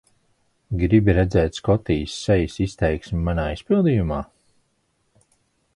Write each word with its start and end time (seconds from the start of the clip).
Gribi 0.83 1.13
redzēt 1.17 1.59
Skotija 1.59 2.07
sejas 2.15 2.57
izteiksmi 2.67 3.21
manā 3.29 3.47
izpildījumā? 3.59 4.23